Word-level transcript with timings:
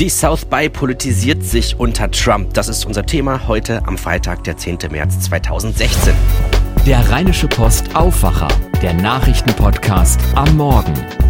Die 0.00 0.08
South 0.08 0.44
by 0.46 0.68
politisiert 0.68 1.44
sich 1.44 1.78
unter 1.78 2.10
Trump. 2.10 2.52
Das 2.54 2.68
ist 2.68 2.84
unser 2.84 3.06
Thema 3.06 3.46
heute 3.46 3.80
am 3.86 3.96
Freitag, 3.96 4.42
der 4.42 4.56
10. 4.56 4.78
März 4.90 5.20
2016. 5.20 6.12
Der 6.84 7.08
Rheinische 7.10 7.46
Post 7.46 7.94
Aufwacher, 7.94 8.48
der 8.82 8.92
Nachrichtenpodcast 8.92 10.18
am 10.34 10.56
Morgen. 10.56 11.23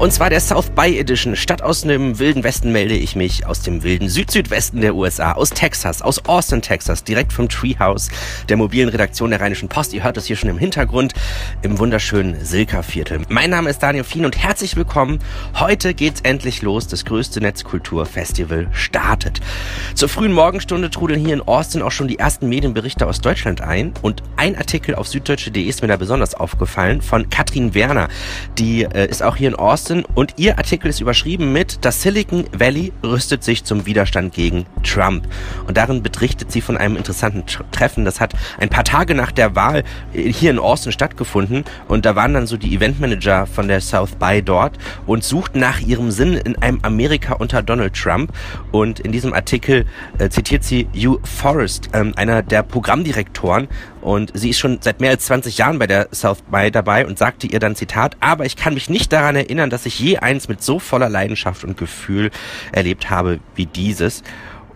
Und 0.00 0.14
zwar 0.14 0.30
der 0.30 0.40
South 0.40 0.70
by 0.70 0.98
Edition. 0.98 1.36
Statt 1.36 1.60
aus 1.60 1.82
dem 1.82 2.18
wilden 2.18 2.42
Westen 2.42 2.72
melde 2.72 2.94
ich 2.94 3.16
mich 3.16 3.46
aus 3.46 3.60
dem 3.60 3.82
wilden 3.82 4.08
Süd-Südwesten 4.08 4.80
der 4.80 4.94
USA, 4.94 5.32
aus 5.32 5.50
Texas, 5.50 6.00
aus 6.00 6.24
Austin, 6.24 6.62
Texas, 6.62 7.04
direkt 7.04 7.34
vom 7.34 7.50
Treehouse 7.50 8.08
der 8.48 8.56
mobilen 8.56 8.88
Redaktion 8.88 9.28
der 9.28 9.42
Rheinischen 9.42 9.68
Post. 9.68 9.92
Ihr 9.92 10.02
hört 10.02 10.16
es 10.16 10.24
hier 10.24 10.36
schon 10.36 10.48
im 10.48 10.56
Hintergrund 10.56 11.12
im 11.60 11.78
wunderschönen 11.78 12.42
Silka-Viertel. 12.42 13.20
Mein 13.28 13.50
Name 13.50 13.68
ist 13.68 13.82
Daniel 13.82 14.04
Fien 14.04 14.24
und 14.24 14.38
herzlich 14.38 14.74
willkommen. 14.74 15.18
Heute 15.58 15.92
geht's 15.92 16.22
endlich 16.22 16.62
los. 16.62 16.86
Das 16.86 17.04
größte 17.04 17.42
Netzkulturfestival 17.42 18.68
startet. 18.72 19.42
Zur 19.94 20.08
frühen 20.08 20.32
Morgenstunde 20.32 20.88
trudeln 20.88 21.20
hier 21.20 21.34
in 21.34 21.42
Austin 21.42 21.82
auch 21.82 21.92
schon 21.92 22.08
die 22.08 22.18
ersten 22.18 22.48
Medienberichte 22.48 23.06
aus 23.06 23.20
Deutschland 23.20 23.60
ein. 23.60 23.92
Und 24.00 24.22
ein 24.36 24.56
Artikel 24.56 24.94
auf 24.94 25.08
süddeutsche.de 25.08 25.62
ist 25.62 25.82
mir 25.82 25.88
da 25.88 25.98
besonders 25.98 26.34
aufgefallen 26.34 27.02
von 27.02 27.28
Katrin 27.28 27.74
Werner. 27.74 28.08
Die 28.56 28.84
äh, 28.84 29.06
ist 29.06 29.22
auch 29.22 29.36
hier 29.36 29.48
in 29.48 29.56
Austin 29.56 29.89
Austin 29.90 30.04
und 30.14 30.34
ihr 30.36 30.56
Artikel 30.56 30.86
ist 30.86 31.00
überschrieben 31.00 31.52
mit 31.52 31.84
Das 31.84 32.02
Silicon 32.02 32.44
Valley 32.56 32.92
rüstet 33.02 33.42
sich 33.42 33.64
zum 33.64 33.86
Widerstand 33.86 34.32
gegen 34.32 34.64
Trump. 34.84 35.26
Und 35.66 35.76
darin 35.76 36.00
berichtet 36.00 36.52
sie 36.52 36.60
von 36.60 36.76
einem 36.76 36.96
interessanten 36.96 37.42
Treffen. 37.72 38.04
Das 38.04 38.20
hat 38.20 38.34
ein 38.60 38.68
paar 38.68 38.84
Tage 38.84 39.16
nach 39.16 39.32
der 39.32 39.56
Wahl 39.56 39.82
äh, 40.14 40.32
hier 40.32 40.52
in 40.52 40.60
Austin 40.60 40.92
stattgefunden 40.92 41.64
und 41.88 42.06
da 42.06 42.14
waren 42.14 42.34
dann 42.34 42.46
so 42.46 42.56
die 42.56 42.72
Eventmanager 42.72 43.48
von 43.48 43.66
der 43.66 43.80
South 43.80 44.12
by 44.12 44.40
dort 44.44 44.78
und 45.06 45.24
suchten 45.24 45.58
nach 45.58 45.80
ihrem 45.80 46.12
Sinn 46.12 46.34
in 46.34 46.56
einem 46.62 46.78
Amerika 46.82 47.34
unter 47.34 47.60
Donald 47.60 47.94
Trump. 47.94 48.32
Und 48.70 49.00
in 49.00 49.10
diesem 49.10 49.32
Artikel 49.32 49.86
äh, 50.18 50.28
zitiert 50.28 50.62
sie 50.62 50.86
Hugh 50.94 51.18
Forrest, 51.24 51.88
ähm, 51.94 52.12
einer 52.14 52.44
der 52.44 52.62
Programmdirektoren 52.62 53.66
und 54.00 54.32
sie 54.34 54.50
ist 54.50 54.58
schon 54.58 54.78
seit 54.80 55.00
mehr 55.00 55.10
als 55.10 55.24
20 55.26 55.58
Jahren 55.58 55.78
bei 55.78 55.86
der 55.86 56.08
South 56.12 56.42
by 56.50 56.70
dabei 56.70 57.06
und 57.06 57.18
sagte 57.18 57.46
ihr 57.46 57.58
dann 57.58 57.76
Zitat, 57.76 58.16
aber 58.20 58.46
ich 58.46 58.56
kann 58.56 58.74
mich 58.74 58.88
nicht 58.88 59.12
daran 59.12 59.36
erinnern, 59.36 59.70
dass 59.70 59.86
ich 59.86 59.98
je 59.98 60.18
eins 60.18 60.48
mit 60.48 60.62
so 60.62 60.78
voller 60.78 61.08
Leidenschaft 61.08 61.64
und 61.64 61.76
Gefühl 61.76 62.30
erlebt 62.72 63.10
habe 63.10 63.40
wie 63.54 63.66
dieses. 63.66 64.22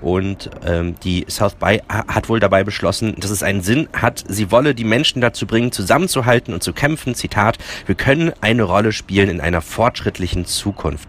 Und 0.04 0.50
ähm, 0.66 0.96
die 1.02 1.24
South 1.30 1.54
by 1.54 1.80
hat 1.88 2.28
wohl 2.28 2.38
dabei 2.38 2.62
beschlossen, 2.62 3.14
dass 3.18 3.30
es 3.30 3.42
einen 3.42 3.62
Sinn 3.62 3.88
hat. 3.94 4.22
Sie 4.28 4.50
wolle 4.50 4.74
die 4.74 4.84
Menschen 4.84 5.22
dazu 5.22 5.46
bringen, 5.46 5.72
zusammenzuhalten 5.72 6.52
und 6.52 6.62
zu 6.62 6.74
kämpfen. 6.74 7.14
Zitat, 7.14 7.56
wir 7.86 7.94
können 7.94 8.30
eine 8.42 8.64
Rolle 8.64 8.92
spielen 8.92 9.30
in 9.30 9.40
einer 9.40 9.62
fortschrittlichen 9.62 10.44
Zukunft. 10.44 11.08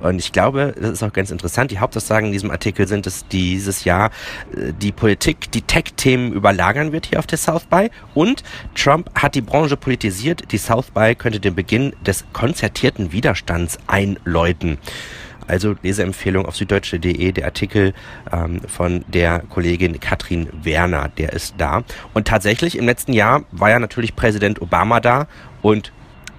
Und 0.00 0.20
ich 0.20 0.30
glaube, 0.30 0.72
das 0.80 0.90
ist 0.90 1.02
auch 1.02 1.12
ganz 1.12 1.32
interessant. 1.32 1.72
Die 1.72 1.80
Hauptaussagen 1.80 2.26
in 2.26 2.32
diesem 2.32 2.52
Artikel 2.52 2.86
sind, 2.86 3.06
dass 3.06 3.26
dieses 3.26 3.82
Jahr 3.82 4.12
äh, 4.54 4.72
die 4.72 4.92
Politik 4.92 5.50
die 5.50 5.62
Tech-Themen 5.62 6.32
überlagern 6.32 6.92
wird 6.92 7.06
hier 7.06 7.18
auf 7.18 7.26
der 7.26 7.38
South 7.38 7.64
by. 7.64 7.90
Und 8.14 8.44
Trump 8.76 9.10
hat 9.16 9.34
die 9.34 9.40
Branche 9.40 9.76
politisiert. 9.76 10.52
Die 10.52 10.58
South 10.58 10.92
by 10.92 11.16
könnte 11.16 11.40
den 11.40 11.56
Beginn 11.56 11.92
des 12.06 12.24
konzertierten 12.32 13.10
Widerstands 13.10 13.80
einläuten. 13.88 14.78
Also 15.48 15.74
Leseempfehlung 15.82 16.46
auf 16.46 16.56
süddeutsche.de, 16.56 17.32
der 17.32 17.44
Artikel 17.44 17.94
ähm, 18.32 18.60
von 18.66 19.04
der 19.08 19.40
Kollegin 19.48 19.98
Katrin 19.98 20.48
Werner, 20.62 21.08
der 21.08 21.32
ist 21.32 21.54
da. 21.58 21.82
Und 22.14 22.28
tatsächlich 22.28 22.76
im 22.76 22.86
letzten 22.86 23.12
Jahr 23.12 23.44
war 23.50 23.70
ja 23.70 23.78
natürlich 23.78 24.14
Präsident 24.14 24.62
Obama 24.62 25.00
da 25.00 25.26
und 25.62 25.92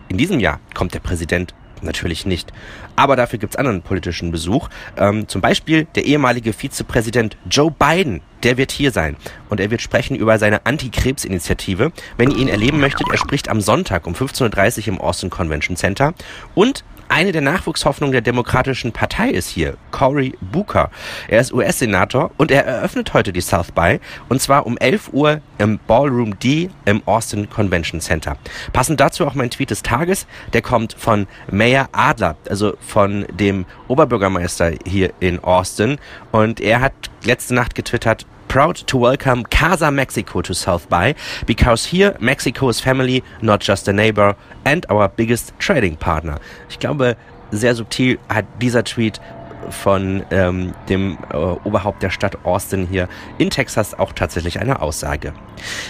in 0.07 0.17
diesem 0.17 0.39
Jahr 0.39 0.59
kommt 0.73 0.93
der 0.93 0.99
Präsident 0.99 1.53
natürlich 1.83 2.25
nicht. 2.25 2.51
Aber 2.95 3.15
dafür 3.15 3.39
gibt's 3.39 3.55
anderen 3.55 3.81
politischen 3.81 4.31
Besuch. 4.31 4.69
Ähm, 4.97 5.27
zum 5.27 5.41
Beispiel 5.41 5.85
der 5.95 6.05
ehemalige 6.05 6.53
Vizepräsident 6.53 7.37
Joe 7.49 7.71
Biden, 7.71 8.21
der 8.43 8.57
wird 8.57 8.71
hier 8.71 8.91
sein. 8.91 9.15
Und 9.49 9.59
er 9.59 9.71
wird 9.71 9.81
sprechen 9.81 10.15
über 10.15 10.37
seine 10.37 10.65
Anti-Krebs-Initiative. 10.65 11.91
Wenn 12.17 12.31
ihr 12.31 12.37
ihn 12.37 12.47
erleben 12.49 12.79
möchtet, 12.79 13.07
er 13.09 13.17
spricht 13.17 13.49
am 13.49 13.61
Sonntag 13.61 14.07
um 14.07 14.13
15.30 14.13 14.79
Uhr 14.81 14.87
im 14.89 15.01
Austin 15.01 15.29
Convention 15.29 15.77
Center. 15.77 16.13
Und 16.55 16.83
eine 17.09 17.31
der 17.31 17.41
Nachwuchshoffnungen 17.41 18.11
der 18.11 18.21
Demokratischen 18.21 18.91
Partei 18.91 19.29
ist 19.29 19.49
hier, 19.49 19.75
Cory 19.91 20.35
Booker. 20.39 20.91
Er 21.27 21.41
ist 21.41 21.51
US-Senator 21.51 22.31
und 22.37 22.51
er 22.51 22.65
eröffnet 22.65 23.13
heute 23.13 23.33
die 23.33 23.41
South 23.41 23.71
by 23.71 23.99
und 24.29 24.41
zwar 24.41 24.65
um 24.65 24.77
11 24.77 25.09
Uhr 25.11 25.41
im 25.57 25.79
Ballroom 25.87 26.39
D 26.39 26.69
im 26.85 27.01
Austin 27.05 27.49
Convention 27.49 27.99
Center. 27.99 28.37
Passend 28.73 28.99
dazu 28.99 29.25
auch 29.25 29.33
mein 29.33 29.49
Tweet 29.49 29.71
des 29.71 29.83
Tages, 29.83 30.27
der 30.53 30.61
kommt 30.61 30.93
von 30.93 31.27
Mayor 31.51 31.89
Adler, 31.91 32.37
also 32.47 32.77
von 32.79 33.25
dem 33.31 33.65
Oberbürgermeister 33.87 34.73
hier 34.85 35.11
in 35.19 35.43
Austin 35.43 35.97
und 36.31 36.61
er 36.61 36.79
hat 36.79 36.93
letzte 37.23 37.55
Nacht 37.55 37.75
getwittert, 37.75 38.25
proud 38.49 38.75
to 38.75 38.97
welcome 38.97 39.43
Casa 39.43 39.91
Mexico 39.91 40.41
to 40.41 40.55
South 40.55 40.89
by 40.89 41.13
because 41.45 41.85
here 41.85 42.17
Mexico 42.19 42.67
is 42.67 42.81
family, 42.81 43.23
not 43.43 43.61
just 43.61 43.87
a 43.87 43.93
neighbor 43.93 44.35
and 44.65 44.87
our 44.89 45.07
biggest 45.07 45.53
trading 45.59 45.95
partner. 45.95 46.39
Ich 46.67 46.79
glaube, 46.79 47.15
sehr 47.51 47.75
subtil 47.75 48.17
hat 48.27 48.45
dieser 48.59 48.83
Tweet 48.83 49.21
von 49.69 50.23
ähm, 50.31 50.73
dem 50.87 51.17
äh, 51.31 51.37
Oberhaupt 51.37 52.03
der 52.03 52.09
Stadt 52.09 52.45
Austin 52.45 52.87
hier 52.89 53.07
in 53.37 53.49
Texas 53.49 53.97
auch 53.97 54.13
tatsächlich 54.13 54.59
eine 54.59 54.81
Aussage. 54.81 55.33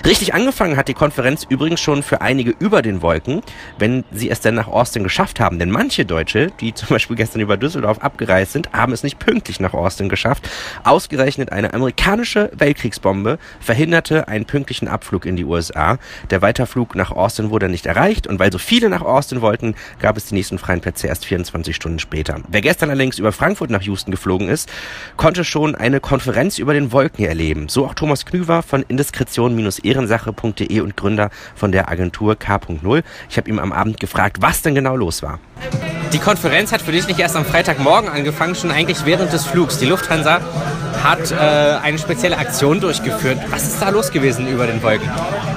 Richtig 0.05 0.33
angefangen 0.33 0.77
hat 0.77 0.87
die 0.87 0.93
Konferenz 0.93 1.45
übrigens 1.47 1.79
schon 1.79 2.03
für 2.03 2.21
einige 2.21 2.53
über 2.59 2.81
den 2.81 3.01
Wolken, 3.01 3.41
wenn 3.77 4.03
sie 4.11 4.29
es 4.29 4.39
denn 4.39 4.55
nach 4.55 4.67
Austin 4.67 5.03
geschafft 5.03 5.39
haben. 5.39 5.59
Denn 5.59 5.69
manche 5.69 6.05
Deutsche, 6.05 6.51
die 6.59 6.73
zum 6.79 6.89
Beispiel 6.89 7.15
gestern 7.15 7.41
über 7.41 7.57
Düsseldorf 7.57 7.99
abgereist 7.99 8.53
sind, 8.53 8.71
haben 8.73 8.93
es 8.93 9.03
nicht 9.03 9.19
pünktlich 9.19 9.59
nach 9.59 9.73
Austin 9.73 10.09
geschafft. 10.09 10.49
Ausgerechnet 10.83 11.51
eine 11.51 11.73
amerikanische 11.73 12.51
Weltkriegsbombe 12.55 13.37
verhinderte 13.59 14.27
einen 14.27 14.45
pünktlichen 14.45 14.87
Abflug 14.87 15.25
in 15.25 15.35
die 15.35 15.45
USA. 15.45 15.97
Der 16.29 16.41
Weiterflug 16.41 16.95
nach 16.95 17.11
Austin 17.11 17.49
wurde 17.49 17.69
nicht 17.69 17.85
erreicht 17.85 18.27
und 18.27 18.39
weil 18.39 18.51
so 18.51 18.57
viele 18.57 18.89
nach 18.89 19.01
Austin 19.01 19.41
wollten, 19.41 19.75
gab 19.99 20.17
es 20.17 20.25
die 20.25 20.35
nächsten 20.35 20.57
freien 20.57 20.81
Plätze 20.81 21.07
erst 21.07 21.25
24 21.25 21.75
Stunden 21.75 21.99
später. 21.99 22.41
Wer 22.47 22.61
gestern 22.61 22.89
allerdings 22.89 23.19
über 23.19 23.31
Frankfurt 23.31 23.68
Frankfurt 23.69 23.79
nach 23.79 23.81
Houston 23.81 24.11
geflogen 24.11 24.49
ist, 24.49 24.69
konnte 25.15 25.43
schon 25.43 25.75
eine 25.75 25.99
Konferenz 25.99 26.57
über 26.57 26.73
den 26.73 26.91
Wolken 26.91 27.25
erleben. 27.25 27.69
So 27.69 27.85
auch 27.85 27.93
Thomas 27.93 28.25
Knüver 28.25 28.63
von 28.63 28.83
indiskretion-ehrensache.de 28.87 30.79
und 30.81 30.97
Gründer 30.97 31.29
von 31.55 31.71
der 31.71 31.89
Agentur 31.89 32.35
K.0. 32.35 33.03
Ich 33.29 33.37
habe 33.37 33.49
ihm 33.49 33.59
am 33.59 33.71
Abend 33.71 33.99
gefragt, 33.99 34.37
was 34.41 34.61
denn 34.61 34.75
genau 34.75 34.95
los 34.95 35.21
war. 35.21 35.39
Die 36.13 36.19
Konferenz 36.19 36.71
hat 36.71 36.81
für 36.81 36.91
dich 36.91 37.07
nicht 37.07 37.19
erst 37.19 37.35
am 37.35 37.45
Freitagmorgen 37.45 38.09
angefangen, 38.09 38.55
schon 38.55 38.71
eigentlich 38.71 39.05
während 39.05 39.31
des 39.31 39.45
Flugs. 39.45 39.77
Die 39.77 39.85
Lufthansa 39.85 40.41
hat 41.03 41.31
äh, 41.31 41.35
eine 41.35 41.99
spezielle 41.99 42.37
Aktion 42.37 42.79
durchgeführt. 42.81 43.37
Was 43.51 43.67
ist 43.67 43.81
da 43.81 43.89
los 43.89 44.11
gewesen 44.11 44.47
über 44.47 44.65
den 44.65 44.81
Wolken? 44.81 45.09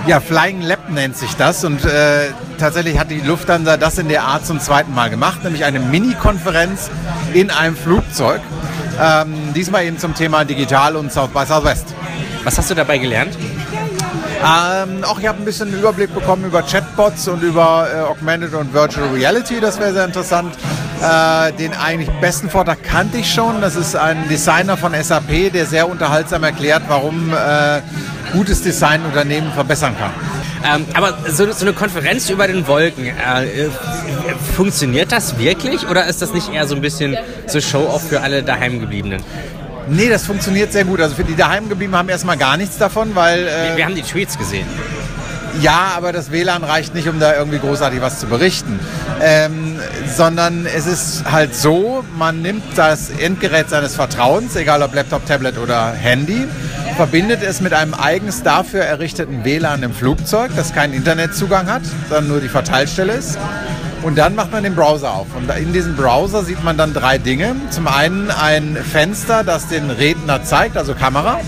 Ja, 0.04 0.18
Flying 0.18 0.62
Lab 0.62 0.90
nennt 0.90 1.16
sich 1.16 1.34
das 1.36 1.64
und 1.64 1.84
äh, 1.84 2.30
tatsächlich 2.58 2.98
hat 2.98 3.10
die 3.10 3.20
Lufthansa 3.20 3.76
das 3.76 3.98
in 3.98 4.08
der 4.08 4.24
Art 4.24 4.44
zum 4.44 4.58
zweiten 4.58 4.92
Mal 4.94 5.10
gemacht, 5.10 5.44
nämlich 5.44 5.64
eine 5.64 5.78
Mini-Konferenz 5.78 6.90
in 7.34 7.50
einem 7.50 7.76
Flugzeug. 7.76 8.40
Ähm, 9.00 9.32
diesmal 9.54 9.84
eben 9.84 9.98
zum 9.98 10.14
Thema 10.14 10.44
Digital 10.44 10.96
und 10.96 11.12
South 11.12 11.30
by 11.30 11.46
Southwest. 11.46 11.94
Was 12.42 12.58
hast 12.58 12.68
du 12.70 12.74
dabei 12.74 12.98
gelernt? 12.98 13.36
Ähm, 14.42 15.04
auch 15.04 15.20
ich 15.20 15.26
habe 15.28 15.38
ein 15.38 15.44
bisschen 15.44 15.68
einen 15.68 15.78
Überblick 15.78 16.12
bekommen 16.12 16.46
über 16.46 16.62
Chatbots 16.62 17.28
und 17.28 17.40
über 17.44 17.86
äh, 17.94 18.00
Augmented 18.00 18.54
und 18.54 18.74
Virtual 18.74 19.08
Reality. 19.10 19.60
Das 19.60 19.78
wäre 19.78 19.92
sehr 19.92 20.04
interessant. 20.04 20.52
Äh, 21.00 21.52
den 21.52 21.74
eigentlich 21.74 22.10
besten 22.20 22.50
Vortrag 22.50 22.82
kannte 22.82 23.18
ich 23.18 23.32
schon. 23.32 23.60
Das 23.60 23.76
ist 23.76 23.94
ein 23.94 24.28
Designer 24.28 24.76
von 24.76 24.94
SAP, 25.00 25.52
der 25.52 25.66
sehr 25.66 25.88
unterhaltsam 25.88 26.42
erklärt, 26.42 26.82
warum 26.88 27.32
äh, 27.32 27.80
gutes 28.32 28.62
Design 28.62 29.04
Unternehmen 29.04 29.52
verbessern 29.52 29.94
kann. 29.98 30.10
Ähm, 30.64 30.86
aber 30.94 31.18
so, 31.28 31.50
so, 31.52 31.64
eine 31.64 31.72
Konferenz 31.72 32.30
über 32.30 32.46
den 32.46 32.66
Wolken, 32.66 33.06
äh, 33.06 33.12
funktioniert 34.54 35.10
das 35.10 35.38
wirklich 35.38 35.88
oder 35.88 36.06
ist 36.06 36.22
das 36.22 36.32
nicht 36.32 36.52
eher 36.52 36.66
so 36.66 36.74
ein 36.74 36.80
bisschen 36.80 37.16
so 37.46 37.60
Show-off 37.60 38.08
für 38.08 38.20
alle 38.20 38.42
daheimgebliebenen? 38.42 39.22
Nee, 39.88 40.08
das 40.08 40.24
funktioniert 40.24 40.72
sehr 40.72 40.84
gut. 40.84 41.00
Also 41.00 41.16
für 41.16 41.24
die 41.24 41.34
daheimgebliebenen 41.34 41.98
haben 41.98 42.08
erstmal 42.08 42.36
gar 42.36 42.56
nichts 42.56 42.78
davon, 42.78 43.14
weil. 43.14 43.40
Äh, 43.40 43.70
wir, 43.70 43.76
wir 43.78 43.84
haben 43.84 43.94
die 43.94 44.02
Tweets 44.02 44.38
gesehen. 44.38 44.66
Ja, 45.60 45.92
aber 45.96 46.12
das 46.12 46.32
WLAN 46.32 46.64
reicht 46.64 46.94
nicht, 46.94 47.08
um 47.08 47.20
da 47.20 47.36
irgendwie 47.36 47.58
großartig 47.58 48.00
was 48.00 48.18
zu 48.18 48.26
berichten. 48.26 48.80
Ähm, 49.20 49.78
sondern 50.06 50.66
es 50.66 50.86
ist 50.86 51.24
halt 51.30 51.54
so, 51.54 52.04
man 52.16 52.40
nimmt 52.40 52.64
das 52.76 53.10
Endgerät 53.10 53.68
seines 53.68 53.94
Vertrauens, 53.94 54.56
egal 54.56 54.82
ob 54.82 54.94
Laptop, 54.94 55.26
Tablet 55.26 55.58
oder 55.58 55.92
Handy, 55.92 56.46
verbindet 57.02 57.42
es 57.42 57.60
mit 57.60 57.72
einem 57.72 57.94
eigens 57.94 58.44
dafür 58.44 58.82
errichteten 58.82 59.44
WLAN 59.44 59.82
im 59.82 59.92
Flugzeug, 59.92 60.52
das 60.54 60.72
keinen 60.72 60.92
Internetzugang 60.92 61.66
hat, 61.66 61.82
sondern 62.08 62.28
nur 62.28 62.40
die 62.40 62.48
Verteilstelle 62.48 63.14
ist. 63.14 63.40
Und 64.04 64.18
dann 64.18 64.36
macht 64.36 64.52
man 64.52 64.62
den 64.62 64.76
Browser 64.76 65.12
auf. 65.12 65.26
Und 65.34 65.50
in 65.50 65.72
diesem 65.72 65.96
Browser 65.96 66.44
sieht 66.44 66.62
man 66.62 66.76
dann 66.76 66.94
drei 66.94 67.18
Dinge. 67.18 67.56
Zum 67.70 67.88
einen 67.88 68.30
ein 68.30 68.76
Fenster, 68.76 69.42
das 69.42 69.66
den 69.66 69.90
Redner 69.90 70.44
zeigt, 70.44 70.76
also 70.76 70.94
Kamera. 70.94 71.40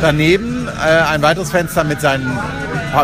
Daneben 0.00 0.68
äh, 0.68 1.02
ein 1.02 1.20
weiteres 1.20 1.50
Fenster 1.50 1.84
mit 1.84 2.00
seinen 2.00 2.38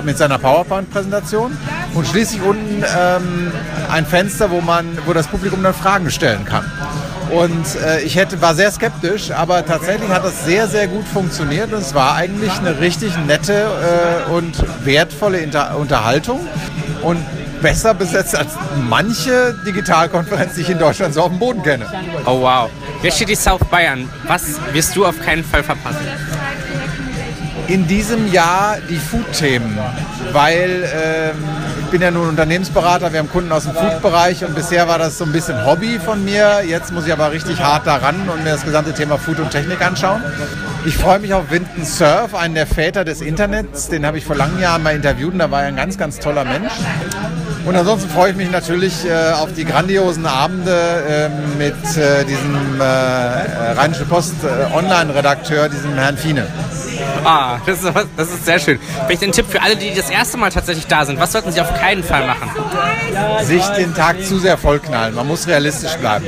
mit 0.05 0.17
seiner 0.17 0.39
PowerPoint-Präsentation 0.39 1.55
und 1.95 2.07
schließlich 2.07 2.41
unten 2.41 2.83
ähm, 2.97 3.53
ein 3.91 4.07
Fenster, 4.07 4.51
wo 4.51 4.63
man, 4.63 4.87
wo 5.05 5.13
das 5.13 5.27
Publikum 5.27 5.63
dann 5.63 5.75
Fragen 5.75 6.11
stellen 6.11 6.47
kann. 6.47 6.65
Und 7.33 7.77
äh, 7.77 8.01
ich 8.01 8.17
hätte, 8.17 8.41
war 8.43 8.55
sehr 8.55 8.71
skeptisch, 8.73 9.31
aber 9.31 9.65
tatsächlich 9.65 10.09
hat 10.11 10.25
das 10.25 10.45
sehr, 10.45 10.67
sehr 10.67 10.89
gut 10.89 11.07
funktioniert 11.07 11.73
und 11.73 11.81
es 11.81 11.95
war 11.95 12.17
eigentlich 12.17 12.53
eine 12.59 12.81
richtig 12.81 13.17
nette 13.27 13.69
äh, 14.29 14.31
und 14.33 14.57
wertvolle 14.85 15.39
Inter 15.39 15.77
Unterhaltung 15.77 16.41
und 17.03 17.25
besser 17.63 17.95
besetzt 17.95 18.35
als 18.37 18.55
manche 18.89 19.55
Digitalkonferenz, 19.67 20.55
die 20.55 20.63
ich 20.63 20.71
in 20.71 20.79
Deutschland 20.79 21.15
so 21.15 21.23
auf 21.23 21.29
dem 21.29 21.39
Boden 21.39 21.63
kenne. 21.63 21.87
Oh 22.27 22.41
wow. 22.41 22.71
Wer 23.03 23.13
steht 23.13 23.29
die 23.29 23.37
South 23.37 23.65
Bayern? 23.71 24.09
Was 24.27 24.59
wirst 24.73 24.97
du 24.97 25.07
auf 25.07 25.19
keinen 25.21 25.45
Fall 25.45 25.63
verpassen? 25.63 26.07
In 27.69 27.87
diesem 27.87 28.33
Jahr 28.33 28.79
die 28.89 28.97
Food-Themen, 28.97 29.79
weil 30.33 30.89
ähm, 30.93 31.37
bin 31.91 32.03
ja 32.03 32.11
nun 32.11 32.29
Unternehmensberater, 32.29 33.13
wir 33.13 33.19
haben 33.19 33.31
Kunden 33.31 33.51
aus 33.51 33.65
dem 33.65 33.75
Food-Bereich 33.75 34.45
und 34.45 34.55
bisher 34.55 34.87
war 34.87 34.99
das 34.99 35.19
so 35.19 35.25
ein 35.25 35.33
bisschen 35.33 35.67
Hobby 35.67 35.99
von 35.99 36.25
mir. 36.25 36.63
Jetzt 36.67 36.93
muss 36.93 37.07
ich 37.07 37.13
aber 37.13 37.33
richtig 37.33 37.61
hart 37.61 37.87
daran 37.87 38.29
und 38.29 38.45
mir 38.45 38.51
das 38.51 38.65
gesamte 38.65 38.95
Thema 38.95 39.19
Food 39.19 39.41
und 39.41 39.51
Technik 39.51 39.85
anschauen. 39.85 40.23
Ich 40.87 40.97
freue 40.97 41.19
mich 41.19 41.35
auf 41.35 41.51
Winton 41.51 41.85
Surf, 41.85 42.35
einen 42.35 42.55
der 42.55 42.67
Väter 42.67 43.05
des 43.05 43.21
Internets. 43.21 43.89
Den 43.89 44.07
habe 44.07 44.19
ich 44.19 44.25
vor 44.25 44.37
langen 44.37 44.61
Jahren 44.61 44.83
mal 44.83 44.95
interviewt 44.95 45.33
und 45.33 45.41
da 45.41 45.51
war 45.51 45.63
er 45.63 45.69
ein 45.69 45.77
ganz, 45.77 45.99
ganz 45.99 46.19
toller 46.19 46.45
Mensch. 46.45 46.73
Und 47.67 47.77
ansonsten 47.77 48.09
freue 48.09 48.31
ich 48.31 48.37
mich 48.37 48.51
natürlich 48.51 49.05
äh, 49.05 49.33
auf 49.33 49.53
die 49.53 49.65
grandiosen 49.65 50.27
Abende 50.27 50.73
äh, 50.73 51.29
mit 51.59 51.75
äh, 51.97 52.25
diesem 52.25 52.81
äh, 52.81 52.85
Rheinische 52.85 54.05
Post 54.05 54.35
äh, 54.45 54.75
Online-Redakteur, 54.75 55.69
diesem 55.69 55.95
Herrn 55.95 56.17
Fiene. 56.17 56.47
Ah, 57.25 57.59
das 57.67 57.83
ist, 57.83 57.93
das 58.17 58.31
ist 58.31 58.45
sehr 58.45 58.59
schön. 58.59 58.79
Vielleicht 59.07 59.23
ein 59.23 59.33
Tipp 59.33 59.47
für 59.49 59.61
alle, 59.63 59.77
die 59.77 59.95
das 59.95 60.11
erste 60.11 60.39
Mal 60.39 60.51
tatsächlich 60.51 60.87
da 60.87 61.05
sind. 61.05 61.21
Was 61.21 61.33
sollten 61.33 61.53
sie 61.53 61.61
auf 61.61 61.73
keinen 61.75 62.03
Fall 62.03 62.27
machen? 62.27 62.51
Sich 63.43 63.65
den 63.69 63.95
Tag 63.95 64.25
zu 64.25 64.39
sehr 64.39 64.57
vollknallen. 64.57 65.15
Man 65.15 65.27
muss 65.27 65.47
realistisch 65.47 65.95
bleiben. 65.97 66.27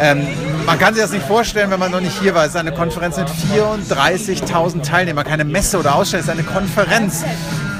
Ähm, 0.00 0.26
man 0.66 0.78
kann 0.78 0.94
sich 0.94 1.02
das 1.02 1.12
nicht 1.12 1.26
vorstellen, 1.26 1.70
wenn 1.70 1.78
man 1.78 1.90
noch 1.90 2.00
nicht 2.00 2.20
hier 2.20 2.34
war. 2.34 2.44
Es 2.44 2.50
ist 2.50 2.56
eine 2.56 2.72
Konferenz 2.72 3.16
mit 3.16 3.28
34.000 3.28 4.82
Teilnehmern. 4.82 5.24
Keine 5.24 5.44
Messe 5.44 5.78
oder 5.78 5.94
Ausstellung, 5.94 6.24
es 6.24 6.28
ist 6.28 6.32
eine 6.32 6.44
Konferenz. 6.44 7.24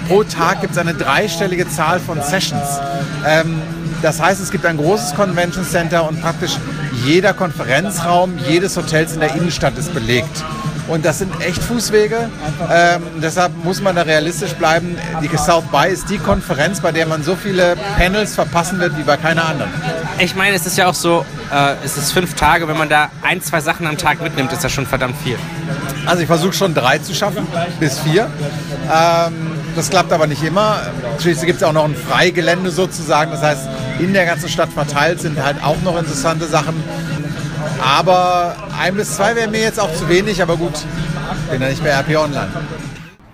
Pro 0.09 0.25
Tag 0.25 0.61
gibt 0.61 0.73
es 0.73 0.79
eine 0.79 0.95
dreistellige 0.95 1.69
Zahl 1.69 2.01
von 2.01 2.21
Sessions. 2.23 2.81
Ähm, 3.27 3.63
das 4.03 4.21
heißt, 4.21 4.41
es 4.41 4.51
gibt 4.51 4.67
ein 4.67 4.77
großes 4.77 5.15
Convention 5.15 5.65
Center 5.65 6.09
und 6.09 6.21
praktisch 6.21 6.59
jeder 7.05 7.33
Konferenzraum, 7.35 8.37
jedes 8.49 8.77
Hotels 8.77 9.15
in 9.15 9.21
der 9.21 9.35
Innenstadt 9.35 9.79
ist 9.79 9.95
belegt. 9.95 10.45
Und 10.89 11.05
das 11.05 11.19
sind 11.19 11.33
echt 11.41 11.63
Fußwege. 11.63 12.29
Ähm, 12.71 13.03
deshalb 13.23 13.53
muss 13.65 13.81
man 13.81 13.97
da 13.97 14.03
realistisch 14.03 14.53
bleiben. 14.55 14.97
Die 15.23 15.37
South 15.37 15.65
by 15.71 15.89
ist 15.89 16.11
die 16.11 16.19
Konferenz, 16.19 16.81
bei 16.81 16.93
der 16.93 17.07
man 17.07 17.23
so 17.23 17.37
viele 17.37 17.77
Panels 17.97 18.35
verpassen 18.35 18.79
wird 18.81 18.97
wie 18.99 19.03
bei 19.03 19.17
keiner 19.17 19.47
anderen. 19.47 19.71
Ich 20.19 20.35
meine, 20.35 20.57
es 20.57 20.67
ist 20.67 20.77
ja 20.77 20.89
auch 20.89 20.95
so, 20.95 21.25
äh, 21.53 21.75
es 21.85 21.97
ist 21.97 22.13
fünf 22.13 22.35
Tage, 22.35 22.69
wenn 22.69 22.77
man 22.77 22.89
da 22.89 23.11
ein, 23.23 23.41
zwei 23.41 23.61
Sachen 23.61 23.87
am 23.87 23.97
Tag 23.97 24.21
mitnimmt, 24.21 24.53
ist 24.53 24.65
das 24.65 24.73
schon 24.73 24.87
verdammt 24.87 25.17
viel. 25.23 25.39
Also 26.05 26.23
ich 26.23 26.27
versuche 26.27 26.53
schon 26.53 26.75
drei 26.75 26.99
zu 26.99 27.15
schaffen, 27.15 27.47
bis 27.79 28.01
vier. 28.01 28.29
Ähm, 28.93 29.53
das 29.77 29.89
klappt 29.89 30.13
aber 30.13 30.27
nicht 30.27 30.43
immer. 30.43 30.81
Schließlich 31.19 31.47
gibt 31.47 31.63
es 31.63 31.67
auch 31.67 31.73
noch 31.73 31.85
ein 31.85 31.97
Freigelände 31.97 32.71
sozusagen. 32.71 33.31
Das 33.31 33.43
heißt, 33.43 33.69
in 34.01 34.13
der 34.13 34.27
ganzen 34.27 34.49
Stadt 34.49 34.71
verteilt 34.71 35.21
sind 35.21 35.43
halt 35.43 35.63
auch 35.63 35.81
noch 35.83 35.99
interessante 35.99 36.47
Sachen. 36.47 36.75
Aber 37.81 38.57
ein 38.79 38.95
bis 38.95 39.17
zwei 39.17 39.35
wäre 39.37 39.49
mir 39.49 39.61
jetzt 39.61 39.81
auch 39.81 39.93
zu 39.95 40.09
wenig, 40.09 40.43
aber 40.43 40.57
gut, 40.57 40.73
bin 41.51 41.61
ja 41.61 41.69
nicht 41.69 41.83
bei 41.83 41.91
RP 41.91 42.17
Online. 42.17 42.49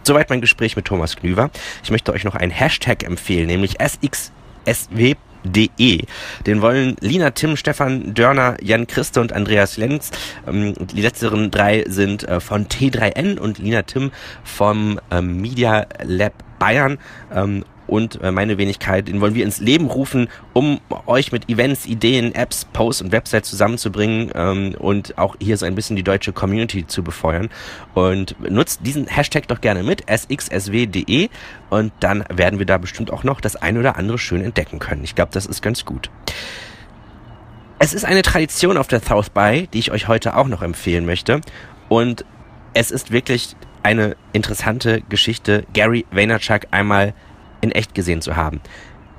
Soweit 0.03 0.31
mein 0.31 0.41
Gespräch 0.41 0.75
mit 0.75 0.87
Thomas 0.87 1.17
Knüver. 1.17 1.51
Ich 1.83 1.91
möchte 1.91 2.13
euch 2.13 2.25
noch 2.25 2.35
einen 2.35 2.51
Hashtag 2.51 3.05
empfehlen, 3.05 3.47
nämlich 3.47 3.77
SXSW 3.81 5.17
De. 5.45 6.05
Den 6.47 6.63
wollen 6.63 6.97
Lina, 7.01 7.31
Tim, 7.31 7.57
Stefan, 7.57 8.15
Dörner, 8.15 8.57
Jan 8.61 8.87
Christe 8.87 9.21
und 9.21 9.33
Andreas 9.33 9.77
Lenz. 9.77 10.11
Ähm, 10.47 10.75
die 10.79 11.01
letzteren 11.01 11.51
drei 11.51 11.85
sind 11.87 12.27
äh, 12.27 12.41
von 12.41 12.67
T3N 12.67 13.39
und 13.39 13.59
Lina 13.59 13.83
Tim 13.83 14.11
vom 14.45 15.01
ähm, 15.11 15.41
Media 15.41 15.87
Lab 16.03 16.33
Bayern. 16.59 16.99
Ähm, 17.33 17.65
und 17.89 18.21
äh, 18.23 18.31
meine 18.31 18.59
Wenigkeit, 18.59 19.09
den 19.09 19.21
wollen 19.21 19.35
wir 19.35 19.45
ins 19.45 19.59
Leben 19.59 19.87
rufen, 19.87 20.29
um 20.53 20.81
euch 21.07 21.33
mit 21.33 21.49
Events, 21.49 21.87
Ideen, 21.87 22.35
Apps, 22.35 22.67
Posts 22.67 23.03
und 23.03 23.13
Websites 23.13 23.51
zusammenzubringen 23.51 24.31
ähm, 24.35 24.75
und 24.79 25.19
auch 25.19 25.37
hier 25.41 25.57
so 25.57 25.67
ein 25.67 25.75
bisschen 25.75 25.97
die 25.97 26.05
deutsche 26.05 26.33
Community 26.33 26.87
zu 26.87 27.03
befeuern. 27.03 27.49
Und 27.95 28.37
nutzt 28.49 28.81
diesen 28.85 29.07
Hashtag 29.07 29.49
doch 29.49 29.61
gerne 29.61 29.83
mit, 29.83 30.05
sxsw.de 30.09 31.29
und 31.71 31.93
dann 32.01 32.25
werden 32.33 32.59
wir 32.59 32.67
da 32.67 32.79
bestimmt 32.79 33.11
auch 33.11 33.25
noch 33.25 33.41
das 33.41 33.57
eine 33.57 33.81
oder 33.81 33.97
andere 33.97 34.19
schön 34.19 34.43
entdecken 34.43 34.79
können. 34.79 35.03
Ich 35.03 35.15
glaube, 35.15 35.31
das 35.33 35.47
ist 35.47 35.63
ganz 35.63 35.85
gut. 35.85 36.11
Es 37.79 37.95
ist 37.95 38.05
eine 38.05 38.23
Tradition 38.23 38.77
auf 38.77 38.89
der 38.89 39.01
South 39.01 39.31
by, 39.31 39.69
die 39.73 39.79
ich 39.79 39.93
euch 39.93 40.09
heute 40.09 40.37
auch 40.37 40.49
noch 40.49 40.63
empfehlen 40.63 41.07
möchte. 41.07 41.41
Und 41.89 42.25
es 42.75 42.91
ist 42.91 43.13
wirklich 43.13 43.57
eine 43.83 44.17
interessante 44.33 45.01
Geschichte, 45.09 45.65
Gary 45.73 46.05
Vaynerchuk 46.11 46.67
einmal 46.71 47.15
in 47.61 47.73
echt 47.73 47.95
gesehen 47.95 48.23
zu 48.23 48.37
haben. 48.37 48.61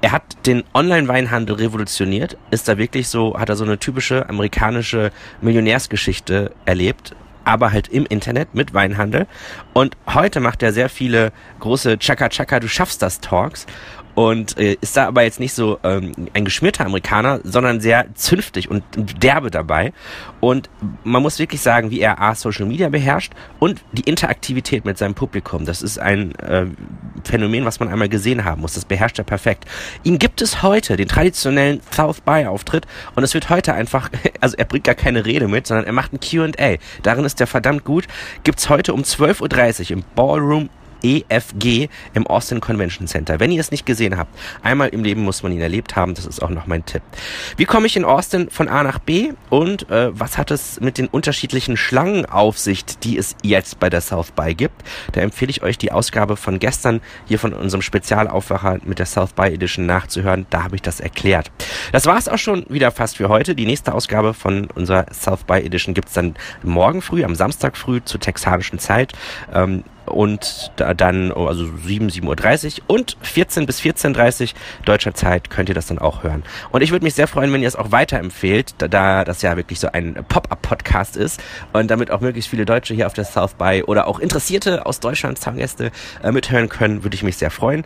Er 0.01 0.13
hat 0.13 0.45
den 0.45 0.63
Online-Weinhandel 0.73 1.55
revolutioniert, 1.57 2.37
ist 2.51 2.69
da 2.69 2.77
wirklich 2.77 3.09
so, 3.09 3.37
hat 3.37 3.49
er 3.49 3.57
so 3.57 3.65
eine 3.65 3.79
typische 3.79 4.29
amerikanische 4.29 5.11
Millionärsgeschichte 5.41 6.51
erlebt, 6.65 7.15
aber 7.49 7.71
halt 7.71 7.87
im 7.87 8.05
Internet 8.05 8.53
mit 8.53 8.73
Weinhandel. 8.75 9.25
Und 9.73 9.97
heute 10.13 10.39
macht 10.39 10.61
er 10.61 10.71
sehr 10.71 10.87
viele 10.87 11.31
große 11.59 11.97
Chaka 11.97 12.29
Chaka, 12.29 12.59
du 12.59 12.67
schaffst 12.67 13.01
das 13.01 13.19
Talks 13.19 13.65
und 14.19 14.57
äh, 14.57 14.75
ist 14.81 14.97
da 14.97 15.07
aber 15.07 15.23
jetzt 15.23 15.39
nicht 15.39 15.53
so 15.53 15.79
ähm, 15.81 16.11
ein 16.33 16.43
geschmierter 16.43 16.85
Amerikaner, 16.85 17.39
sondern 17.45 17.79
sehr 17.79 18.13
zünftig 18.15 18.69
und 18.69 18.83
derbe 19.23 19.49
dabei. 19.49 19.93
Und 20.41 20.69
man 21.05 21.21
muss 21.21 21.39
wirklich 21.39 21.61
sagen, 21.61 21.89
wie 21.89 22.01
er 22.01 22.21
A, 22.21 22.35
Social 22.35 22.65
Media 22.65 22.89
beherrscht 22.89 23.31
und 23.59 23.81
die 23.93 24.01
Interaktivität 24.01 24.83
mit 24.83 24.97
seinem 24.97 25.13
Publikum. 25.13 25.65
Das 25.65 25.81
ist 25.81 25.99
ein 25.99 26.35
äh, 26.35 26.65
Phänomen, 27.23 27.63
was 27.63 27.79
man 27.79 27.87
einmal 27.87 28.09
gesehen 28.09 28.43
haben 28.43 28.59
muss. 28.59 28.73
Das 28.73 28.83
beherrscht 28.83 29.19
er 29.19 29.23
perfekt. 29.23 29.63
Ihm 30.03 30.19
gibt 30.19 30.41
es 30.41 30.63
heute 30.63 30.97
den 30.97 31.07
traditionellen 31.07 31.79
South 31.89 32.19
by 32.19 32.45
Auftritt 32.45 32.87
und 33.15 33.23
es 33.23 33.33
wird 33.33 33.49
heute 33.49 33.73
einfach, 33.73 34.09
also 34.41 34.57
er 34.57 34.65
bringt 34.65 34.83
gar 34.83 34.95
keine 34.95 35.25
Rede 35.25 35.47
mit, 35.47 35.65
sondern 35.65 35.85
er 35.85 35.93
macht 35.93 36.11
ein 36.11 36.19
Q&A. 36.19 36.75
Darin 37.03 37.23
ist 37.23 37.38
er 37.39 37.47
verdammt 37.47 37.83
gut. 37.83 38.05
Gibt's 38.43 38.69
heute 38.69 38.93
um 38.93 39.01
12.30 39.01 39.91
Uhr 39.91 39.91
im 39.97 40.03
Ballroom 40.15 40.69
EFG 41.03 41.89
im 42.13 42.27
Austin 42.27 42.61
Convention 42.61 43.07
Center. 43.07 43.39
Wenn 43.39 43.51
ihr 43.51 43.59
es 43.59 43.71
nicht 43.71 43.85
gesehen 43.85 44.17
habt, 44.17 44.37
einmal 44.63 44.89
im 44.89 45.03
Leben 45.03 45.21
muss 45.21 45.43
man 45.43 45.51
ihn 45.51 45.61
erlebt 45.61 45.95
haben, 45.95 46.13
das 46.13 46.25
ist 46.25 46.41
auch 46.41 46.49
noch 46.49 46.67
mein 46.67 46.85
Tipp. 46.85 47.01
Wie 47.57 47.65
komme 47.65 47.87
ich 47.87 47.95
in 47.95 48.05
Austin 48.05 48.49
von 48.49 48.67
A 48.67 48.83
nach 48.83 48.99
B 48.99 49.33
und 49.49 49.89
äh, 49.89 50.17
was 50.17 50.37
hat 50.37 50.51
es 50.51 50.79
mit 50.79 50.97
den 50.97 51.07
unterschiedlichen 51.07 51.77
Schlangen 51.77 52.25
auf 52.25 52.57
sich, 52.57 52.85
die 52.85 53.17
es 53.17 53.35
jetzt 53.43 53.79
bei 53.79 53.89
der 53.89 54.01
South 54.01 54.31
by 54.31 54.53
gibt? 54.53 54.83
Da 55.13 55.21
empfehle 55.21 55.51
ich 55.51 55.63
euch 55.63 55.77
die 55.77 55.91
Ausgabe 55.91 56.37
von 56.37 56.59
gestern 56.59 57.01
hier 57.25 57.39
von 57.39 57.53
unserem 57.53 57.81
Spezialaufwacher 57.81 58.79
mit 58.83 58.99
der 58.99 59.05
South 59.05 59.33
by 59.33 59.47
Edition 59.47 59.85
nachzuhören. 59.85 60.45
Da 60.49 60.63
habe 60.63 60.75
ich 60.75 60.81
das 60.81 60.99
erklärt. 60.99 61.51
Das 61.91 62.05
war 62.05 62.17
es 62.17 62.27
auch 62.27 62.37
schon 62.37 62.65
wieder 62.69 62.91
fast 62.91 63.17
für 63.17 63.29
heute. 63.29 63.55
Die 63.55 63.65
nächste 63.65 63.93
Ausgabe 63.93 64.33
von 64.33 64.67
unserer 64.75 65.05
South 65.13 65.43
by 65.43 65.59
Edition 65.59 65.93
gibt 65.93 66.09
es 66.09 66.13
dann 66.13 66.35
morgen 66.63 67.01
früh, 67.01 67.23
am 67.23 67.35
Samstag 67.35 67.77
früh 67.77 68.01
zur 68.03 68.19
texanischen 68.19 68.79
Zeit. 68.79 69.13
Ähm, 69.53 69.83
und 70.11 70.71
da 70.75 70.93
dann, 70.93 71.31
also 71.31 71.65
7, 71.65 72.09
7.30 72.09 72.81
Uhr 72.81 72.95
und 72.95 73.17
14 73.21 73.65
bis 73.65 73.79
14.30 73.79 74.41
Uhr 74.41 74.49
deutscher 74.85 75.13
Zeit 75.13 75.49
könnt 75.49 75.69
ihr 75.69 75.75
das 75.75 75.87
dann 75.87 75.99
auch 75.99 76.23
hören. 76.23 76.43
Und 76.71 76.81
ich 76.81 76.91
würde 76.91 77.05
mich 77.05 77.13
sehr 77.13 77.27
freuen, 77.27 77.53
wenn 77.53 77.61
ihr 77.61 77.67
es 77.67 77.75
auch 77.75 77.91
weiterempfehlt, 77.91 78.75
da, 78.77 78.87
da 78.87 79.23
das 79.23 79.41
ja 79.41 79.57
wirklich 79.57 79.79
so 79.79 79.91
ein 79.91 80.25
Pop-Up-Podcast 80.27 81.17
ist 81.17 81.41
und 81.73 81.91
damit 81.91 82.11
auch 82.11 82.21
möglichst 82.21 82.49
viele 82.49 82.65
Deutsche 82.65 82.93
hier 82.93 83.07
auf 83.07 83.13
der 83.13 83.25
South 83.25 83.55
by 83.55 83.83
oder 83.85 84.07
auch 84.07 84.19
Interessierte 84.19 84.85
aus 84.85 84.99
Deutschland, 84.99 85.39
Zaungäste, 85.39 85.91
äh, 86.23 86.31
mithören 86.31 86.69
können, 86.69 87.03
würde 87.03 87.15
ich 87.15 87.23
mich 87.23 87.37
sehr 87.37 87.51
freuen. 87.51 87.83